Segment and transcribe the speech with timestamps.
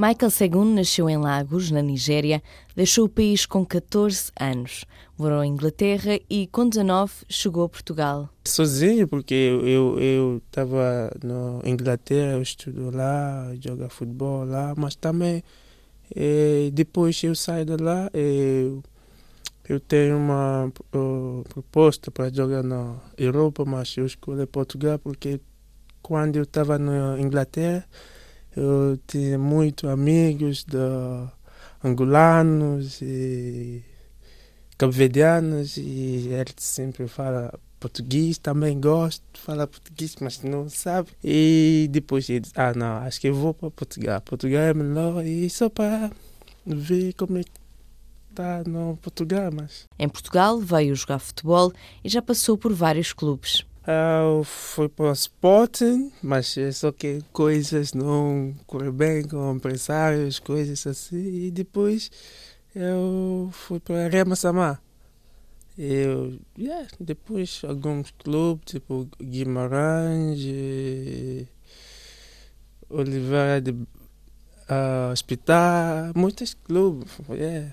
[0.00, 2.42] Michael Segun nasceu em Lagos, na Nigéria,
[2.74, 4.86] deixou o país com 14 anos,
[5.18, 8.30] morou em Inglaterra e, com 19, chegou a Portugal.
[8.48, 15.44] Sozinho, porque eu estava na Inglaterra, eu estudo lá, jogo futebol lá, mas também
[16.16, 18.82] eh, depois eu saio de lá, eu,
[19.68, 25.42] eu tenho uma uh, proposta para jogar na Europa, mas eu escolhi Portugal porque
[26.00, 27.86] quando eu estava na Inglaterra,
[28.56, 31.32] eu tinha muitos amigos da
[31.82, 33.82] angolanos e
[34.76, 37.50] cabo-verdianos e eles sempre falam
[37.80, 41.08] português, também gosto de falar português, mas não sabe.
[41.24, 44.20] E depois disse, ah não, acho que eu vou para Portugal.
[44.20, 46.10] Portugal é melhor e só para
[46.66, 47.50] ver como é que
[48.28, 49.50] está no Portugal.
[49.52, 49.86] Mas...
[49.98, 51.72] Em Portugal veio jogar futebol
[52.04, 53.64] e já passou por vários clubes.
[53.90, 60.38] Eu fui para o Sporting, mas é só que coisas não correram bem com empresários,
[60.38, 61.46] coisas assim.
[61.46, 62.08] E depois
[62.72, 64.80] eu fui para Rema Samar.
[65.76, 70.38] Eu, yeah, depois alguns clubes, tipo Guimarães,
[72.88, 77.10] Oliveira de uh, Hospital, muitos clubes.
[77.28, 77.72] Yeah.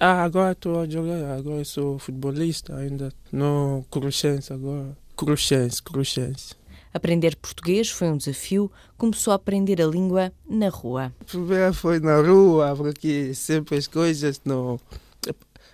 [0.00, 5.03] Ah, agora estou a jogar, agora sou futebolista ainda, no Cruxense agora.
[5.24, 6.54] Cruxense, Cruxense.
[6.92, 11.12] Aprender português foi um desafio, começou a aprender a língua na rua.
[11.26, 14.78] Primeiro foi na rua, porque sempre as coisas não.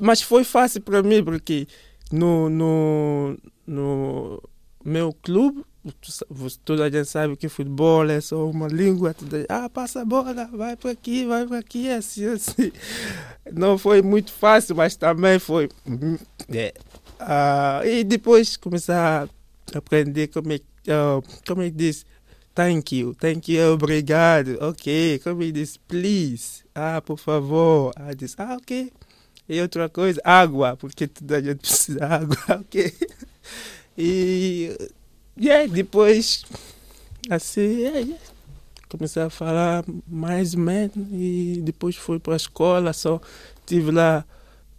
[0.00, 1.66] Mas foi fácil para mim, porque
[2.10, 4.42] no, no, no
[4.84, 5.64] meu clube,
[6.64, 9.14] toda a gente sabe que futebol é só uma língua.
[9.48, 12.72] Ah, passa a bola, vai para aqui, vai para aqui, assim, assim.
[13.52, 15.68] Não foi muito fácil, mas também foi.
[16.48, 16.72] É,
[17.22, 19.28] Uh, e depois começar
[19.74, 22.04] a aprender como é, uh, como é que diz
[22.54, 28.12] thank you, thank you, obrigado, ok, como é que diz please, ah, por favor, ah,
[28.12, 28.92] diz, ah, ok.
[29.48, 32.94] E outra coisa, água, porque toda a gente precisa de água, ok.
[33.96, 34.76] E
[35.38, 36.44] yeah, depois,
[37.30, 38.24] assim, yeah, yeah.
[38.88, 43.20] comecei a falar mais ou menos e depois fui para a escola, só
[43.66, 44.24] tive lá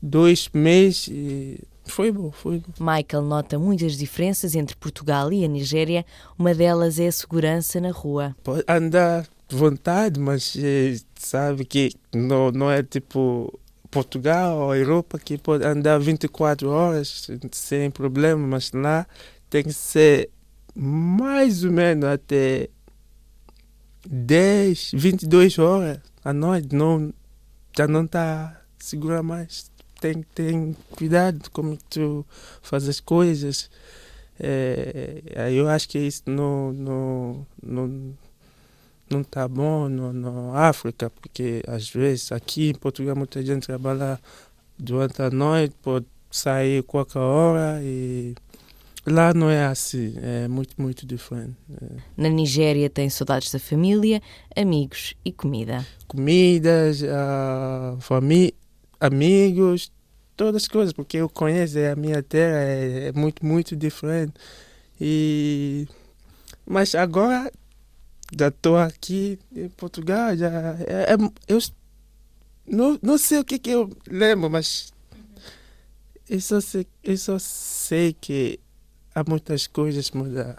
[0.00, 1.60] dois meses e
[1.92, 2.72] foi bom, foi bom.
[2.80, 6.04] Michael nota muitas diferenças entre Portugal e a Nigéria.
[6.38, 8.34] Uma delas é a segurança na rua.
[8.42, 13.60] Pode andar de vontade, mas eh, sabe que não, não é tipo
[13.90, 19.06] Portugal ou Europa que pode andar 24 horas sem problema, mas lá
[19.50, 20.30] tem que ser
[20.74, 22.70] mais ou menos até
[24.08, 26.74] 10, 22 horas à noite.
[26.74, 27.12] Não,
[27.76, 29.70] já não está segura mais
[30.02, 32.26] tem, tem cuidado como tu
[32.60, 33.70] faz as coisas.
[34.38, 38.14] É, eu acho que isso não, não, não,
[39.08, 44.18] não tá bom no, no África, porque às vezes aqui em Portugal muita gente trabalha
[44.76, 48.34] durante a noite, pode sair qualquer hora e
[49.06, 51.54] lá não é assim, é muito, muito diferente.
[51.80, 51.86] É.
[52.16, 54.20] Na Nigéria tem saudades da família,
[54.56, 55.86] amigos e comida.
[56.08, 58.61] Comidas, a família
[59.02, 59.90] amigos,
[60.36, 64.34] todas as coisas, porque eu conheço a minha terra, é, é muito, muito diferente.
[65.00, 65.86] E...
[66.64, 67.52] Mas agora
[68.36, 71.16] já estou aqui em Portugal, já é, é,
[71.48, 71.58] eu
[72.66, 74.92] não, não sei o que, que eu lembro, mas
[76.30, 78.60] eu só sei, eu só sei que
[79.14, 80.56] há muitas coisas mudaram.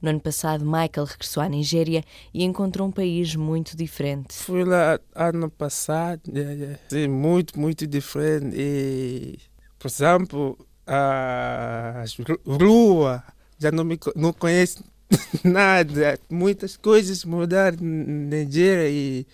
[0.00, 2.02] No ano passado, Michael regressou à Nigéria
[2.32, 4.34] e encontrou um país muito diferente.
[4.34, 8.56] Fui lá ano passado, é, muito, muito diferente.
[8.56, 9.38] E,
[9.78, 12.04] por exemplo, a
[12.46, 13.22] rua,
[13.58, 14.82] já não, me, não conheço
[15.44, 16.18] nada.
[16.30, 19.26] Muitas coisas mudaram na Nigéria, e,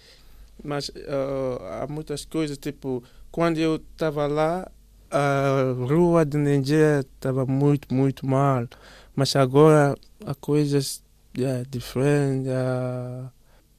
[0.65, 4.71] mas uh, há muitas coisas, tipo, quando eu estava lá,
[5.17, 8.69] a rua de Nigéria estava muito, muito mal.
[9.15, 11.03] Mas agora há coisas
[11.37, 12.49] yeah, diferentes.
[12.53, 13.33] A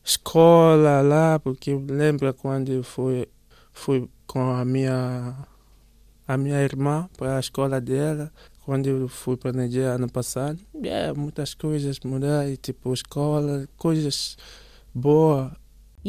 [0.04, 3.28] escola lá, porque eu lembro quando eu fui,
[3.72, 5.36] fui com a minha,
[6.28, 8.31] a minha irmã para a escola dela,
[8.66, 10.60] quando eu fui para a Nigéria ano passado.
[10.74, 14.38] Yeah, muitas coisas mudaram, tipo escola, coisas
[14.94, 15.51] boas.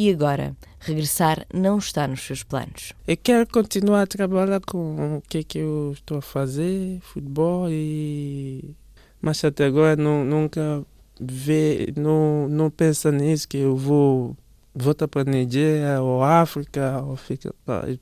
[0.00, 2.93] E agora, regressar não está nos seus planos?
[3.05, 8.77] Eu quero continuar a trabalhar com o que, que eu estou a fazer, futebol e
[9.21, 10.85] mas até agora não, nunca
[11.21, 14.37] vê, não, não pensa nisso que eu vou
[14.73, 17.53] voltar para a Nigéria ou África ou fica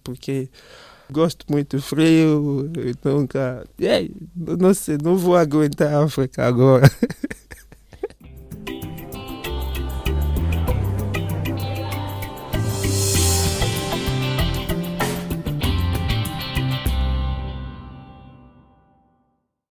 [0.05, 0.51] porque
[1.11, 2.71] gosto muito frio,
[3.03, 4.07] nunca, é,
[4.37, 6.91] não sei, não vou aguentar a África agora.